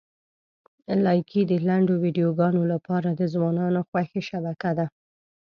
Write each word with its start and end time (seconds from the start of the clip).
لایکي 1.05 1.41
د 1.47 1.53
لنډو 1.67 1.93
ویډیوګانو 2.03 2.61
لپاره 2.73 3.09
د 3.13 3.21
ځوانانو 3.33 3.79
خوښې 3.89 4.21
شبکه 4.29 4.71
ده. 4.77 4.85